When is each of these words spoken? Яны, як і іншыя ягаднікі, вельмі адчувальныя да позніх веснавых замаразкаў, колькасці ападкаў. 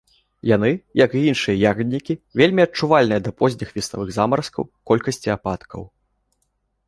Яны, 0.49 0.69
як 0.99 1.11
і 1.17 1.19
іншыя 1.31 1.57
ягаднікі, 1.71 2.13
вельмі 2.41 2.61
адчувальныя 2.67 3.21
да 3.27 3.31
позніх 3.41 3.69
веснавых 3.75 4.09
замаразкаў, 4.15 4.63
колькасці 4.93 5.29
ападкаў. 5.37 5.81